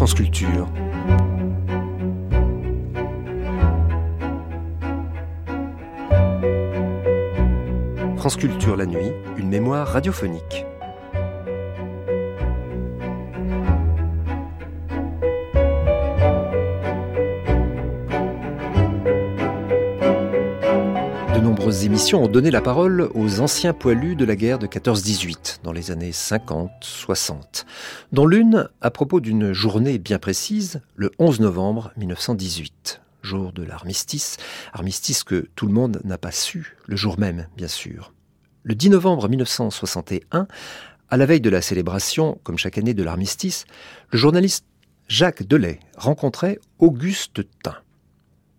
France 0.00 0.14
Culture. 0.14 0.66
France 8.16 8.36
Culture 8.36 8.76
la 8.76 8.86
nuit, 8.86 9.12
une 9.36 9.50
mémoire 9.50 9.86
radiophonique. 9.88 10.64
Nombreuses 21.70 21.86
émissions 21.86 22.24
ont 22.24 22.28
donné 22.28 22.50
la 22.50 22.62
parole 22.62 23.08
aux 23.14 23.38
anciens 23.38 23.72
poilus 23.72 24.16
de 24.16 24.24
la 24.24 24.34
guerre 24.34 24.58
de 24.58 24.66
14-18 24.66 25.60
dans 25.62 25.70
les 25.70 25.92
années 25.92 26.10
50-60, 26.10 27.64
dont 28.10 28.26
l'une 28.26 28.68
à 28.80 28.90
propos 28.90 29.20
d'une 29.20 29.52
journée 29.52 30.00
bien 30.00 30.18
précise, 30.18 30.80
le 30.96 31.12
11 31.20 31.38
novembre 31.38 31.92
1918 31.96 33.02
jour 33.22 33.52
de 33.52 33.62
l'armistice, 33.62 34.36
armistice 34.72 35.22
que 35.22 35.46
tout 35.54 35.68
le 35.68 35.72
monde 35.72 36.00
n'a 36.02 36.18
pas 36.18 36.32
su, 36.32 36.76
le 36.86 36.96
jour 36.96 37.20
même, 37.20 37.46
bien 37.56 37.68
sûr. 37.68 38.12
Le 38.64 38.74
10 38.74 38.90
novembre 38.90 39.28
1961, 39.28 40.48
à 41.08 41.16
la 41.16 41.24
veille 41.24 41.40
de 41.40 41.50
la 41.50 41.62
célébration, 41.62 42.40
comme 42.42 42.58
chaque 42.58 42.78
année, 42.78 42.94
de 42.94 43.04
l'armistice, 43.04 43.64
le 44.10 44.18
journaliste 44.18 44.64
Jacques 45.06 45.44
Delay 45.44 45.78
rencontrait 45.96 46.58
Auguste 46.80 47.42
Tain. 47.62 47.76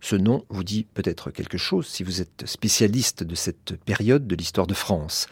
Ce 0.02 0.16
nom 0.16 0.44
vous 0.50 0.64
dit 0.64 0.88
peut-être 0.94 1.30
quelque 1.30 1.60
chose 1.60 1.88
si 1.88 2.04
vous 2.04 2.22
êtes 2.22 2.46
spécialiste 2.46 3.24
de 3.24 3.36
cette 3.36 3.76
période 3.86 4.28
de 4.28 4.36
l'histoire 4.36 4.68
de 4.68 4.74
France. 4.74 5.28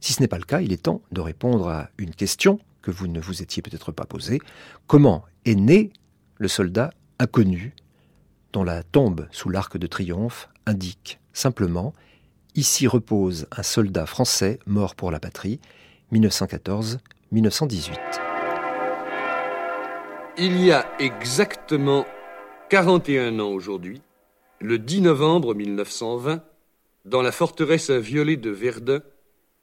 Si 0.00 0.12
ce 0.12 0.20
n'est 0.20 0.28
pas 0.28 0.38
le 0.38 0.44
cas, 0.44 0.60
il 0.60 0.72
est 0.72 0.84
temps 0.84 1.02
de 1.10 1.20
répondre 1.20 1.68
à 1.68 1.90
une 1.98 2.14
question 2.14 2.60
que 2.82 2.92
vous 2.92 3.08
ne 3.08 3.20
vous 3.20 3.42
étiez 3.42 3.62
peut-être 3.62 3.90
pas 3.92 4.04
posée. 4.04 4.40
Comment 4.86 5.24
est 5.44 5.56
né 5.56 5.92
le 6.38 6.48
soldat 6.48 6.90
inconnu 7.18 7.74
dont 8.52 8.64
la 8.64 8.82
tombe 8.82 9.28
sous 9.32 9.48
l'arc 9.48 9.76
de 9.76 9.86
triomphe 9.86 10.48
indique 10.66 11.18
simplement 11.32 11.92
Ici 12.54 12.86
repose 12.86 13.46
un 13.50 13.62
soldat 13.62 14.04
français 14.06 14.58
mort 14.66 14.94
pour 14.94 15.10
la 15.10 15.18
patrie, 15.18 15.58
1914-1918. 16.12 17.96
Il 20.38 20.60
y 20.60 20.70
a 20.70 20.86
exactement 20.98 22.04
41 22.68 23.38
ans 23.38 23.48
aujourd'hui, 23.48 24.02
le 24.62 24.78
10 24.78 25.00
novembre 25.00 25.54
1920, 25.54 26.42
dans 27.04 27.20
la 27.20 27.32
forteresse 27.32 27.90
inviolée 27.90 28.36
de 28.36 28.50
Verdun, 28.50 29.02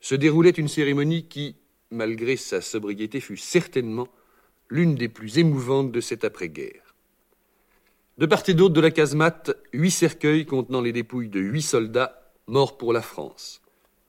se 0.02 0.14
déroulait 0.14 0.50
une 0.50 0.68
cérémonie 0.68 1.26
qui, 1.28 1.56
malgré 1.90 2.36
sa 2.36 2.60
sobriété, 2.60 3.22
fut 3.22 3.38
certainement 3.38 4.10
l'une 4.70 4.96
des 4.96 5.08
plus 5.08 5.38
émouvantes 5.38 5.94
de 5.94 6.02
cette 6.02 6.26
après-guerre. 6.26 6.96
De 8.18 8.26
part 8.26 8.44
et 8.50 8.54
d'autre 8.54 8.74
de 8.74 8.82
la 8.82 8.92
casemate, 8.92 9.56
huit 9.72 9.92
cercueils 9.92 10.46
contenant 10.46 10.82
les 10.82 10.92
dépouilles 10.92 11.30
de 11.30 11.40
huit 11.40 11.62
soldats 11.62 12.34
morts 12.48 12.78
pour 12.78 12.92
la 12.92 13.02
France. 13.02 13.62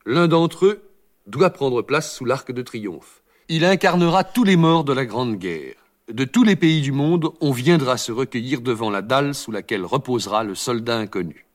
L'un 0.04 0.26
d'entre 0.26 0.66
eux 0.66 0.82
doit 1.28 1.50
prendre 1.50 1.82
place 1.82 2.16
sous 2.16 2.24
l'arc 2.24 2.50
de 2.50 2.62
triomphe. 2.62 3.22
Il 3.48 3.64
incarnera 3.64 4.24
tous 4.24 4.42
les 4.42 4.56
morts 4.56 4.82
de 4.82 4.92
la 4.92 5.06
Grande 5.06 5.36
Guerre. 5.36 5.79
De 6.10 6.24
tous 6.24 6.42
les 6.42 6.56
pays 6.56 6.80
du 6.80 6.90
monde, 6.90 7.30
on 7.40 7.52
viendra 7.52 7.96
se 7.96 8.10
recueillir 8.10 8.62
devant 8.62 8.90
la 8.90 9.00
dalle 9.00 9.32
sous 9.32 9.52
laquelle 9.52 9.84
reposera 9.84 10.42
le 10.42 10.56
soldat 10.56 10.98
inconnu. 10.98 11.46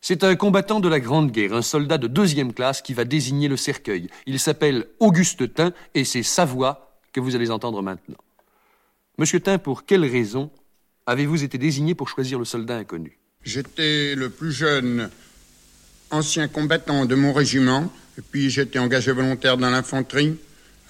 C'est 0.00 0.24
un 0.24 0.36
combattant 0.36 0.80
de 0.80 0.88
la 0.88 1.00
Grande 1.00 1.32
Guerre, 1.32 1.52
un 1.52 1.60
soldat 1.60 1.98
de 1.98 2.06
deuxième 2.06 2.54
classe 2.54 2.80
qui 2.80 2.94
va 2.94 3.04
désigner 3.04 3.46
le 3.46 3.58
cercueil. 3.58 4.08
Il 4.26 4.38
s'appelle 4.38 4.86
Auguste 5.00 5.52
Tain 5.52 5.72
et 5.94 6.04
c'est 6.04 6.22
sa 6.22 6.46
voix 6.46 6.96
que 7.12 7.20
vous 7.20 7.36
allez 7.36 7.50
entendre 7.50 7.82
maintenant. 7.82 8.16
Monsieur 9.18 9.40
Tain, 9.40 9.58
pour 9.58 9.84
quelle 9.84 10.06
raison 10.06 10.50
avez-vous 11.04 11.44
été 11.44 11.58
désigné 11.58 11.94
pour 11.94 12.08
choisir 12.08 12.38
le 12.38 12.46
soldat 12.46 12.78
inconnu? 12.78 13.18
J'étais 13.42 14.14
le 14.14 14.30
plus 14.30 14.52
jeune 14.52 15.10
ancien 16.10 16.48
combattant 16.48 17.04
de 17.04 17.14
mon 17.14 17.34
régiment, 17.34 17.92
et 18.16 18.22
puis 18.22 18.48
j'étais 18.48 18.78
engagé 18.78 19.12
volontaire 19.12 19.58
dans 19.58 19.68
l'infanterie. 19.68 20.38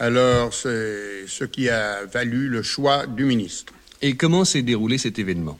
Alors 0.00 0.54
c'est 0.54 1.26
ce 1.26 1.44
qui 1.44 1.68
a 1.68 2.04
valu 2.04 2.48
le 2.48 2.62
choix 2.62 3.06
du 3.06 3.24
ministre. 3.24 3.72
Et 4.00 4.14
comment 4.14 4.44
s'est 4.44 4.62
déroulé 4.62 4.96
cet 4.96 5.18
événement? 5.18 5.58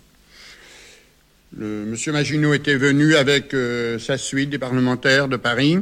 Le, 1.56 1.84
Monsieur 1.86 2.12
Maginot 2.12 2.54
était 2.54 2.76
venu 2.76 3.16
avec 3.16 3.54
euh, 3.54 3.98
sa 3.98 4.16
suite 4.16 4.50
des 4.50 4.58
parlementaires 4.58 5.28
de 5.28 5.36
Paris. 5.36 5.78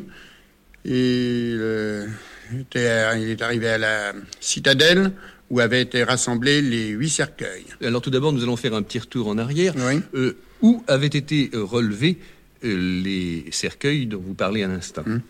Et 0.85 1.53
euh, 1.55 2.07
était, 2.59 2.89
il 3.19 3.31
est 3.31 3.43
arrivé 3.43 3.69
à 3.69 3.79
la 3.79 4.13
citadelle 4.41 5.13
où 5.51 5.61
avaient 5.61 5.83
été 5.83 6.03
rassemblés 6.03 6.63
les 6.63 6.89
huit 6.89 7.11
cercueils. 7.11 7.67
Alors 7.85 8.01
tout 8.01 8.11
d'abord, 8.11 8.33
nous 8.33 8.43
allons 8.43 8.57
faire 8.57 8.75
un 8.75 8.83
petit 8.83 8.99
retour 8.99 9.29
en 9.29 9.39
arrière. 9.39 9.75
Euh, 10.15 10.37
où 10.63 10.83
avaient 10.89 11.07
été 11.07 11.51
relevés 11.53 12.19
les 12.63 13.45
cercueils 13.51 14.07
dont 14.07 14.21
vous 14.21 14.35
parlez 14.35 14.63
à 14.63 14.69
l'instant 14.69 15.03
hum. 15.07 15.21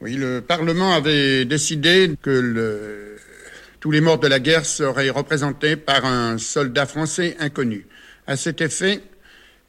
Oui, 0.00 0.14
le 0.14 0.40
Parlement 0.40 0.92
avait 0.92 1.44
décidé 1.44 2.14
que 2.20 3.16
tous 3.80 3.90
les 3.90 4.00
morts 4.00 4.18
de 4.18 4.28
la 4.28 4.40
guerre 4.40 4.66
seraient 4.66 5.10
représentés 5.10 5.76
par 5.76 6.04
un 6.04 6.38
soldat 6.38 6.86
français 6.86 7.36
inconnu. 7.38 7.86
À 8.26 8.36
cet 8.36 8.60
effet, 8.60 9.02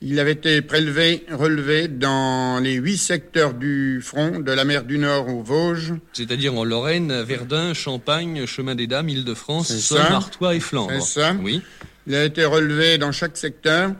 il 0.01 0.19
avait 0.19 0.33
été 0.33 0.61
prélevé, 0.61 1.25
relevé 1.31 1.87
dans 1.87 2.59
les 2.61 2.73
huit 2.73 2.97
secteurs 2.97 3.53
du 3.53 4.01
front, 4.01 4.39
de 4.39 4.51
la 4.51 4.65
mer 4.65 4.83
du 4.83 4.97
Nord 4.97 5.29
aux 5.29 5.41
Vosges. 5.41 5.93
C'est-à-dire 6.13 6.53
en 6.53 6.63
Lorraine, 6.63 7.23
Verdun, 7.23 7.73
Champagne, 7.73 8.45
Chemin 8.45 8.75
des 8.75 8.87
Dames, 8.87 9.09
Île-de-France, 9.09 9.75
Somme, 9.77 9.99
Artois 9.99 10.55
et 10.55 10.59
Flandre. 10.59 10.91
C'est 11.01 11.21
ça. 11.21 11.35
Oui. 11.41 11.61
Il 12.07 12.15
a 12.15 12.23
été 12.23 12.45
relevé 12.45 12.97
dans 12.97 13.11
chaque 13.11 13.37
secteur 13.37 13.93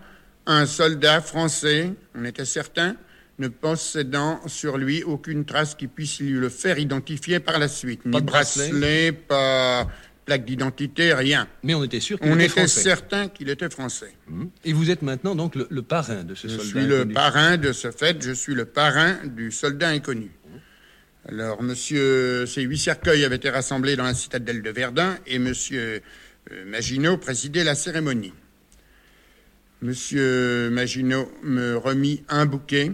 un 0.45 0.65
soldat 0.65 1.21
français, 1.21 1.91
on 2.13 2.23
était 2.23 2.45
certain, 2.45 2.95
ne 3.39 3.47
possédant 3.47 4.39
sur 4.47 4.77
lui 4.77 5.03
aucune 5.03 5.45
trace 5.45 5.75
qui 5.75 5.87
puisse 5.87 6.19
lui 6.19 6.31
le 6.31 6.49
faire 6.49 6.79
identifier 6.79 7.39
par 7.39 7.59
la 7.59 7.67
suite. 7.67 8.01
Pas 8.03 8.19
ni 8.19 8.21
bracelet, 8.21 9.11
pas 9.11 9.87
plaque 10.25 10.45
d'identité, 10.45 11.13
rien. 11.13 11.47
Mais 11.63 11.75
on 11.75 11.83
était 11.83 11.99
sûr 11.99 12.19
qu'il 12.19 12.31
était, 12.31 12.45
était 12.45 12.61
français. 12.61 12.81
certain 12.81 13.27
qu'il 13.27 13.49
était 13.49 13.69
français. 13.69 14.13
Et 14.63 14.73
vous 14.73 14.89
êtes 14.89 15.01
maintenant 15.01 15.35
donc 15.35 15.55
le, 15.55 15.81
parrain 15.81 16.23
de 16.23 16.33
ce 16.33 16.47
je 16.47 16.57
soldat 16.57 16.63
Je 16.63 16.69
suis 16.69 16.87
le 16.87 17.05
parrain 17.05 17.57
de 17.57 17.71
ce 17.71 17.91
fait, 17.91 18.21
je 18.23 18.31
suis 18.31 18.55
le 18.55 18.65
parrain 18.65 19.17
du 19.25 19.51
soldat 19.51 19.89
inconnu. 19.89 20.31
Alors, 21.27 21.63
monsieur, 21.63 22.45
ces 22.45 22.61
huit 22.61 22.77
cercueils 22.77 23.25
avaient 23.25 23.37
été 23.37 23.49
rassemblés 23.49 23.95
dans 23.95 24.03
la 24.03 24.13
citadelle 24.13 24.61
de 24.61 24.69
Verdun 24.69 25.17
et 25.25 25.39
monsieur 25.39 26.01
euh, 26.51 26.65
Maginot 26.65 27.17
présidait 27.17 27.63
la 27.63 27.73
cérémonie. 27.73 28.33
Monsieur 29.81 30.69
Maginot 30.69 31.31
me 31.43 31.77
remit 31.77 32.23
un 32.29 32.45
bouquet 32.45 32.91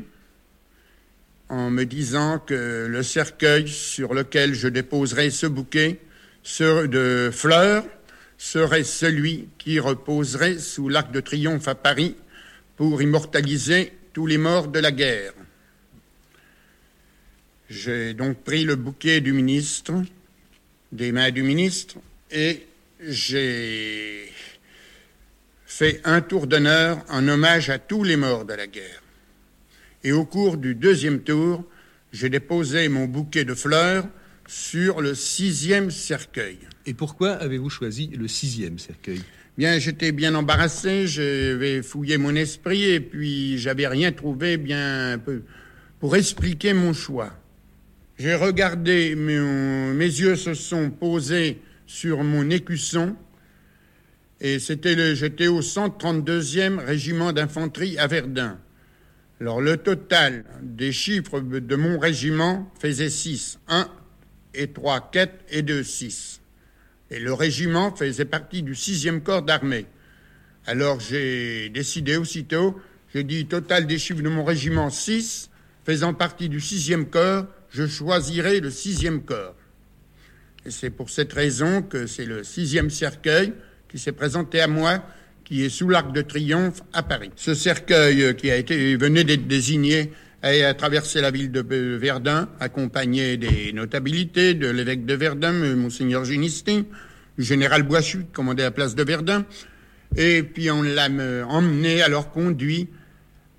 en 1.51 1.69
me 1.69 1.83
disant 1.83 2.39
que 2.39 2.87
le 2.89 3.03
cercueil 3.03 3.67
sur 3.67 4.13
lequel 4.13 4.53
je 4.53 4.69
déposerai 4.69 5.29
ce 5.29 5.45
bouquet 5.45 5.99
de 6.61 7.29
fleurs 7.29 7.83
serait 8.37 8.85
celui 8.85 9.49
qui 9.57 9.77
reposerait 9.77 10.59
sous 10.59 10.87
l'arc 10.87 11.11
de 11.11 11.19
triomphe 11.19 11.67
à 11.67 11.75
Paris 11.75 12.15
pour 12.77 13.01
immortaliser 13.01 13.91
tous 14.13 14.27
les 14.27 14.37
morts 14.37 14.69
de 14.69 14.79
la 14.79 14.91
guerre. 14.91 15.33
J'ai 17.69 18.13
donc 18.13 18.43
pris 18.45 18.63
le 18.63 18.77
bouquet 18.77 19.19
du 19.19 19.33
ministre, 19.33 19.93
des 20.93 21.11
mains 21.11 21.31
du 21.31 21.43
ministre, 21.43 21.97
et 22.31 22.65
j'ai 23.01 24.31
fait 25.65 25.99
un 26.05 26.21
tour 26.21 26.47
d'honneur 26.47 27.03
en 27.09 27.27
hommage 27.27 27.69
à 27.69 27.77
tous 27.77 28.05
les 28.05 28.15
morts 28.15 28.45
de 28.45 28.53
la 28.53 28.67
guerre. 28.67 29.00
Et 30.03 30.11
au 30.11 30.25
cours 30.25 30.57
du 30.57 30.75
deuxième 30.75 31.21
tour, 31.21 31.63
j'ai 32.11 32.29
déposé 32.29 32.89
mon 32.89 33.05
bouquet 33.05 33.45
de 33.45 33.53
fleurs 33.53 34.07
sur 34.47 35.01
le 35.01 35.15
sixième 35.15 35.91
cercueil. 35.91 36.57
Et 36.85 36.93
pourquoi 36.93 37.31
avez-vous 37.31 37.69
choisi 37.69 38.07
le 38.07 38.27
sixième 38.27 38.79
cercueil? 38.79 39.21
Bien, 39.57 39.77
j'étais 39.79 40.11
bien 40.11 40.33
embarrassé, 40.33 41.07
j'avais 41.07 41.81
fouillé 41.83 42.17
mon 42.17 42.35
esprit 42.35 42.83
et 42.83 42.99
puis 42.99 43.57
j'avais 43.57 43.87
rien 43.87 44.11
trouvé 44.11 44.57
bien 44.57 45.21
pour 45.99 46.15
expliquer 46.15 46.73
mon 46.73 46.93
choix. 46.93 47.33
J'ai 48.17 48.33
regardé, 48.35 49.15
mes 49.15 50.05
yeux 50.05 50.35
se 50.35 50.53
sont 50.53 50.89
posés 50.89 51.59
sur 51.85 52.23
mon 52.23 52.49
écusson 52.49 53.15
et 54.39 54.57
c'était 54.57 55.15
j'étais 55.15 55.47
au 55.47 55.61
132e 55.61 56.79
régiment 56.79 57.31
d'infanterie 57.31 57.97
à 57.99 58.07
Verdun. 58.07 58.57
Alors 59.41 59.59
le 59.59 59.77
total 59.77 60.45
des 60.61 60.91
chiffres 60.91 61.39
de 61.39 61.75
mon 61.75 61.97
régiment 61.97 62.71
faisait 62.79 63.09
6. 63.09 63.57
1, 63.69 63.89
et 64.53 64.67
3 64.67 65.09
4 65.11 65.33
et 65.49 65.63
2 65.63 65.81
6. 65.81 66.41
Et 67.09 67.19
le 67.19 67.33
régiment 67.33 67.91
faisait 67.95 68.25
partie 68.25 68.61
du 68.61 68.73
6e 68.73 69.19
corps 69.19 69.41
d'armée. 69.41 69.87
Alors 70.67 70.99
j'ai 70.99 71.69
décidé 71.69 72.17
aussitôt, 72.17 72.79
j'ai 73.15 73.23
dit 73.23 73.47
total 73.47 73.87
des 73.87 73.97
chiffres 73.97 74.21
de 74.21 74.29
mon 74.29 74.43
régiment 74.43 74.91
6, 74.91 75.49
faisant 75.85 76.13
partie 76.13 76.47
du 76.47 76.59
6e 76.59 77.05
corps, 77.05 77.47
je 77.71 77.87
choisirai 77.87 78.59
le 78.59 78.69
6e 78.69 79.21
corps. 79.21 79.55
Et 80.67 80.69
c'est 80.69 80.91
pour 80.91 81.09
cette 81.09 81.33
raison 81.33 81.81
que 81.81 82.05
c'est 82.05 82.25
le 82.25 82.43
6e 82.43 82.91
cercueil 82.91 83.53
qui 83.89 83.97
s'est 83.97 84.11
présenté 84.11 84.61
à 84.61 84.67
moi, 84.67 85.03
qui 85.51 85.65
est 85.65 85.69
sous 85.69 85.89
l'Arc 85.89 86.13
de 86.13 86.21
Triomphe 86.21 86.81
à 86.93 87.03
Paris. 87.03 87.29
Ce 87.35 87.53
cercueil 87.53 88.23
euh, 88.23 88.31
qui 88.31 88.49
a 88.49 88.55
été 88.55 88.95
venait 88.95 89.25
d'être 89.25 89.47
désigné 89.47 90.13
a 90.43 90.73
traversé 90.73 91.19
la 91.19 91.29
ville 91.29 91.51
de 91.51 91.59
Verdun, 91.97 92.47
accompagné 92.61 93.35
des 93.35 93.73
notabilités, 93.73 94.53
de 94.53 94.69
l'évêque 94.69 95.05
de 95.05 95.13
Verdun, 95.13 95.51
Monseigneur 95.75 96.23
Ginistin, 96.23 96.83
du 97.37 97.43
général 97.43 97.83
Boissu, 97.83 98.25
commandait 98.33 98.63
la 98.63 98.71
place 98.71 98.95
de 98.95 99.03
Verdun, 99.03 99.45
et 100.15 100.41
puis 100.41 100.71
on 100.71 100.81
l'a 100.81 101.09
emmené, 101.47 102.01
alors 102.01 102.31
conduit 102.31 102.87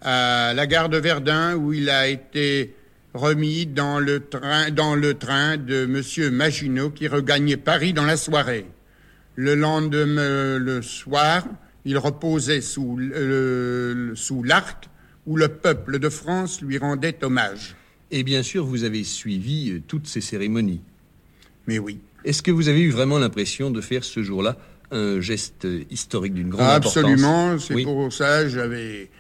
à 0.01 0.55
la 0.55 0.67
gare 0.67 0.89
de 0.89 0.97
Verdun, 0.97 1.55
où 1.55 1.73
il 1.73 1.89
a 1.89 2.09
été 2.09 2.75
remis 3.15 3.67
dans 3.67 4.01
le 4.01 4.19
train, 4.19 4.71
dans 4.71 4.97
le 4.97 5.15
train 5.15 5.59
de 5.59 5.87
Monsieur 5.87 6.31
Maginot 6.31 6.91
qui 6.91 7.07
regagnait 7.07 7.59
Paris 7.59 7.93
dans 7.93 8.07
la 8.07 8.17
soirée. 8.17 8.67
Le 9.37 9.55
lendemain, 9.55 10.59
le 10.59 10.83
soir, 10.83 11.45
il 11.85 11.99
reposait 11.99 12.61
sous, 12.61 12.97
l'arc 14.45 14.89
où 15.27 15.37
le 15.37 15.49
peuple 15.49 15.99
de 15.99 16.09
France 16.09 16.61
lui 16.63 16.79
rendait 16.79 17.25
hommage. 17.25 17.77
Et 18.11 18.25
bien 18.25 18.43
sûr, 18.43 18.65
vous 18.65 18.85
avez 18.85 19.05
suivi 19.05 19.71
euh, 19.71 19.83
toutes 19.87 20.07
ces 20.07 20.21
cérémonies. 20.21 20.83
Mais 21.67 21.79
oui. 21.79 22.01
Est-ce 22.25 22.43
que 22.43 22.51
vous 22.51 22.69
avez 22.69 22.81
eu 22.81 22.91
vraiment 22.91 23.19
l'impression 23.19 23.71
de 23.71 23.81
faire 23.81 24.05
ce 24.05 24.23
jour-là 24.23 24.57
un 24.91 25.21
geste 25.21 25.67
historique 25.91 26.35
d'une 26.35 26.51
grande 26.51 26.69
importance? 26.69 26.97
Absolument, 26.97 27.59
c'est 27.59 27.83
pour 27.83 28.13
ça 28.13 28.43
que 28.43 28.49
j'avais 28.51 29.11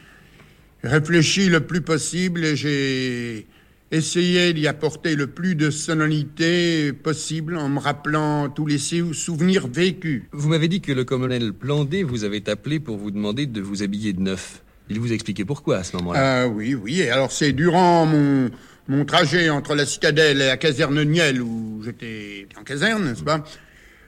réfléchi 0.82 1.49
le 1.49 1.61
plus 1.61 1.81
possible 1.81 2.44
et 2.44 2.56
j'ai 2.56 3.47
essayé 3.93 4.55
d'y 4.55 4.67
apporter 4.67 5.15
le 5.15 5.27
plus 5.27 5.55
de 5.55 5.71
sonorité 5.71 6.93
possible 6.93 7.56
en 7.59 7.69
me 7.69 7.79
rappelant 7.79 8.49
tous 8.49 8.67
les 8.67 8.79
souvenirs 8.79 9.69
vécus. 9.69 10.23
Vous 10.33 10.49
m'avez 10.49 10.69
dit 10.69 10.81
que 10.81 10.93
le 10.93 11.05
colonel 11.05 11.53
Plandé 11.53 12.03
vous 12.03 12.25
avait 12.25 12.49
appelé 12.49 12.81
pour 12.81 12.97
vous 12.97 13.11
demander 13.11 13.47
de 13.47 13.61
vous 13.61 13.83
habiller 13.83 14.15
de 14.15 14.21
neuf. 14.21 14.62
Il 14.89 14.99
vous 14.99 15.12
a 15.12 15.15
expliqué 15.15 15.44
pourquoi 15.44 15.77
à 15.79 15.85
ce 15.85 15.97
moment-là? 15.99 16.43
Ah 16.44 16.49
oui, 16.49 16.75
oui. 16.75 17.00
Et 17.00 17.11
alors 17.11 17.31
c'est 17.31 17.53
durant 17.53 18.06
mon, 18.06 18.50
mon 18.89 19.05
trajet 19.05 19.50
entre 19.50 19.75
la 19.75 19.87
citadelle 19.87 20.41
et 20.41 20.47
la 20.47 20.56
caserne 20.56 21.03
Niel, 21.05 21.43
où 21.43 21.83
j'étais 21.85 22.49
en 22.59 22.65
caserne, 22.65 23.05
n'est-ce 23.05 23.23
pas? 23.23 23.45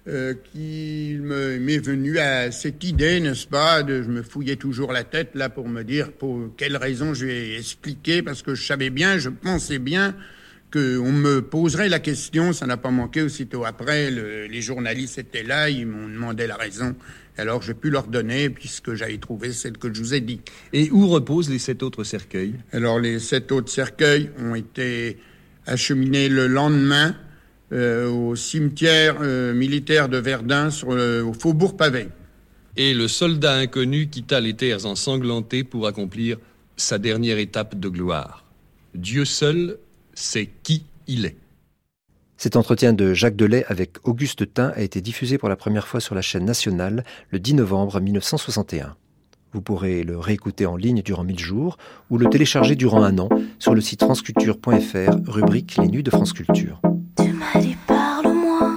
Euh, 0.07 0.35
qu'il 0.53 1.23
m'est 1.23 1.79
venu 1.79 2.19
à 2.19 2.51
cette 2.51 2.85
idée, 2.85 3.21
n'est-ce 3.21 3.47
pas, 3.47 3.83
de, 3.83 4.03
je 4.03 4.09
me 4.09 4.23
fouillais 4.23 4.57
toujours 4.57 4.93
la 4.93 5.03
tête 5.03 5.31
là 5.35 5.49
pour 5.49 5.69
me 5.69 5.83
dire 5.83 6.13
pour 6.13 6.51
quelle 6.57 6.77
raison 6.77 7.15
je 7.15 7.27
vais 7.27 7.57
expliquer, 7.57 8.23
parce 8.23 8.43
que 8.43 8.55
je 8.55 8.67
savais 8.67 8.91
bien, 8.91 9.19
je 9.19 9.31
pensais 9.31 9.79
bien 9.79 10.15
qu'on 10.73 11.13
me 11.13 11.41
poserait 11.41 11.89
la 11.89 12.01
question, 12.01 12.53
ça 12.53 12.67
n'a 12.67 12.77
pas 12.77 12.91
manqué 12.91 13.23
aussitôt 13.23 13.65
après, 13.65 14.11
les 14.11 14.61
journalistes 14.61 15.19
étaient 15.19 15.43
là, 15.43 15.71
ils 15.71 15.87
m'ont 15.87 16.09
demandé 16.09 16.47
la 16.47 16.57
raison, 16.57 16.95
alors 17.39 17.63
j'ai 17.63 17.75
pu 17.75 17.91
leur 17.91 18.07
donner, 18.07 18.51
puisque 18.51 18.95
j'avais 18.95 19.19
trouvé 19.19 19.53
celle 19.53 19.79
que 19.79 19.93
je 19.93 20.01
vous 20.01 20.15
ai 20.15 20.21
dit. 20.21 20.41
Et 20.73 20.91
où 20.91 21.09
reposent 21.09 21.49
les 21.49 21.59
sept 21.59 21.83
autres 21.83 22.05
cercueils? 22.05 22.55
Alors 22.73 23.01
les 23.01 23.21
sept 23.21 23.53
autres 23.53 23.71
cercueils 23.71 24.31
ont 24.39 24.55
été 24.55 25.17
acheminés 25.67 26.29
le 26.29 26.47
lendemain 26.47 27.17
au 27.75 28.37
cimetière 28.37 29.17
euh, 29.21 29.53
militaire 29.55 30.09
de 30.09 30.19
Verdun, 30.19 30.71
sur 30.71 30.89
au 30.89 31.33
faubourg 31.33 31.77
Pavé. 31.77 32.09
Et 32.77 32.95
le 32.95 33.07
soldat 33.09 33.55
inconnu 33.55 34.09
quitta 34.09 34.41
les 34.41 34.55
terres 34.55 34.87
ensanglantées 34.87 35.65
pour 35.65 35.87
accomplir 35.87 36.39
sa 36.77 36.99
dernière 36.99 37.39
étape 37.39 37.79
de 37.79 37.89
gloire. 37.89 38.45
Dieu 38.95 39.25
seul 39.25 39.79
sait 40.15 40.51
qui 40.63 40.85
il 41.07 41.27
est. 41.27 41.37
Cet 42.37 42.57
entretien 42.57 42.93
de 42.93 43.15
Jacques 43.15 43.37
Delay 43.37 43.65
avec 43.69 43.97
Auguste 44.05 44.53
Tain 44.53 44.73
a 44.75 44.83
été 44.83 45.01
diffusé 45.01 45.39
pour 45.39 45.49
la 45.49 45.57
première 45.57 45.87
fois 45.87 46.01
sur 46.01 46.15
la 46.15 46.23
chaîne 46.23 46.45
nationale 46.45 47.05
le 47.31 47.39
10 47.39 47.55
novembre 47.55 48.01
1961. 48.01 48.97
Vous 49.53 49.63
pourrez 49.63 50.03
le 50.03 50.19
réécouter 50.19 50.67
en 50.67 50.77
ligne 50.77 51.03
durant 51.03 51.23
1000 51.23 51.39
jours 51.39 51.77
ou 52.11 52.19
le 52.19 52.29
télécharger 52.29 52.75
durant 52.75 53.05
un 53.05 53.19
an 53.19 53.29
sur 53.61 53.73
le 53.73 53.81
site 53.81 54.03
franceculture.fr, 54.03 55.31
rubrique 55.31 55.77
Les 55.81 55.87
Nuits 55.87 56.03
de 56.03 56.11
France 56.11 56.33
Culture. 56.33 56.83
Allez, 57.19 57.77
parle-moi, 57.87 58.71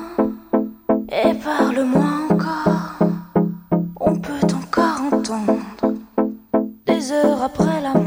et 1.10 1.34
parle-moi 1.34 2.06
encore. 2.30 3.00
On 4.00 4.19
peut 4.19 4.45
encore 4.45 5.01
entendre 5.12 5.56
des 6.86 7.12
heures 7.12 7.42
après 7.42 7.81
la 7.81 7.94
mort. 7.94 8.06